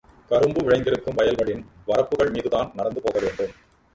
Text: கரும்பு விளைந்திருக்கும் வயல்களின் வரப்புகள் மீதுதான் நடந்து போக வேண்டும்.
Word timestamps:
கரும்பு 0.29 0.61
விளைந்திருக்கும் 0.63 1.15
வயல்களின் 1.15 1.61
வரப்புகள் 1.87 2.31
மீதுதான் 2.31 2.71
நடந்து 2.75 3.01
போக 3.01 3.19
வேண்டும். 3.19 3.53